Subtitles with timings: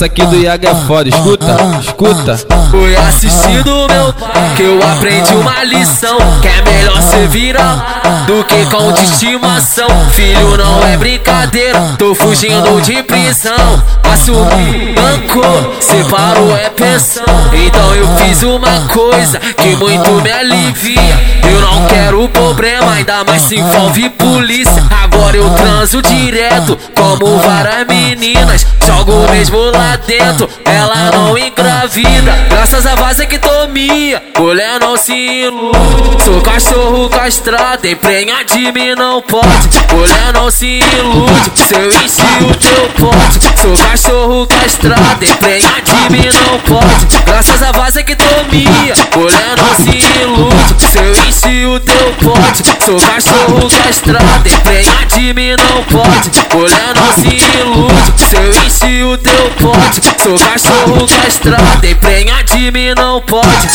[0.00, 1.46] Essa aqui do Iago é foda, escuta,
[1.78, 2.38] escuta.
[2.70, 6.16] Foi assistindo meu pai que eu aprendi uma lição.
[6.40, 9.90] Que é melhor ser virar do que cão de estimação.
[10.12, 13.82] Filho não é brincadeira, tô fugindo de prisão.
[14.10, 17.24] Assumi, bancou, separou é pensão.
[17.52, 21.40] Então eu fiz uma coisa que muito me alivia.
[21.42, 24.84] Eu não quero problema, ainda mais se envolve polícia.
[25.02, 28.66] Agora eu transo direto, como várias meninas.
[28.86, 32.32] Jogo mesmo lá dentro, ela não engravida.
[32.48, 36.24] Graças a vaza que tomia, mulher não se ilude.
[36.24, 39.68] Sou cachorro castrado, emprenha de mim não pode.
[39.92, 43.40] Mulher não se ilude, se eu enchi o teu pote.
[43.60, 45.79] Sou cachorro castrado, emprenha
[46.10, 47.06] mim não pode.
[47.24, 50.90] Graças a vaza que tomia, mulher não se ilude.
[50.90, 56.30] Se eu enchi o teu pote, sou cachorro castrado, emprenha de mim não pode.
[56.54, 62.70] Mulher não se ilude, se eu enchi o teu pote, sou cachorro castrado, emprenha de
[62.70, 63.68] mim não pode.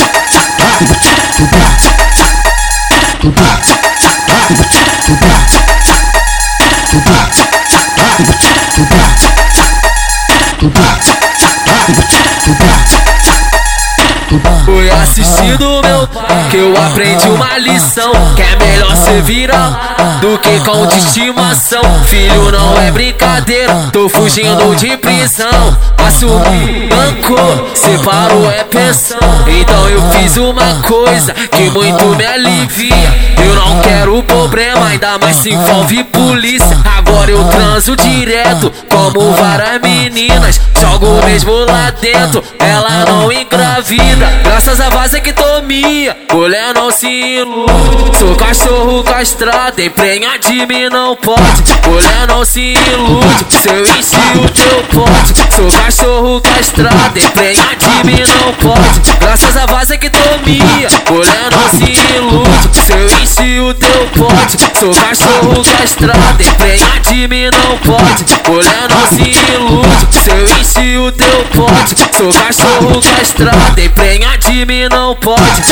[14.65, 16.09] Foi assistindo meu
[16.49, 18.11] que eu aprendi uma lição.
[18.35, 21.83] Que é melhor ser virar do que cão de estimação.
[22.05, 25.77] Filho não é brincadeira, tô fugindo de prisão.
[26.07, 29.19] Assumi, bancou, separou é pensão.
[29.47, 33.35] Então eu fiz uma coisa que muito me alivia.
[33.37, 36.77] Eu não quero problema, ainda mais se envolve polícia.
[37.25, 40.61] Agora eu transo direto, como várias meninas.
[40.79, 44.27] Jogo mesmo lá dentro, ela não engravida.
[44.43, 48.19] Graças a vaza que tomia, mulher não se ilude.
[48.19, 51.63] Sou cachorro castrado, emprenha de mim não pode.
[51.87, 55.33] Mulher não se ilude, se eu teu pote.
[55.55, 59.17] Sou cachorro castrado, emprenha de mim não pode.
[59.19, 62.85] Graças a vaza que tomia, mulher não se ilude.
[62.85, 64.57] Se eu enche o teu pote.
[64.79, 68.25] Sou cachorro castrado, e prenha de mim não pode.
[68.47, 71.95] Mulher não se assim, ilude, se eu enche o teu pote.
[72.17, 75.63] Sou cachorro castrado, e prenha de mim não pode.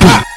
[0.00, 0.31] Bye.